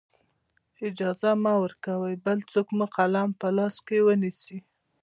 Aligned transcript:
اجازه 0.87 1.29
مه 1.43 1.53
ورکوئ 1.63 2.15
بل 2.25 2.39
څوک 2.51 2.67
مو 2.77 2.85
قلم 2.95 3.29
په 3.41 3.47
لاس 3.57 3.75
کې 3.87 3.97
ونیسي. 4.05 4.57